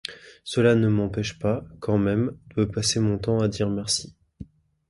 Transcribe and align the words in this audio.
Cela 0.43 0.73
ne 0.73 0.87
m’empêche 0.87 1.37
pas, 1.37 1.63
quand 1.79 1.99
même, 1.99 2.35
de 2.57 2.65
passer 2.65 2.99
mon 2.99 3.19
temps 3.19 3.39
à 3.39 3.47
dire 3.47 3.69
merci. 3.69 4.15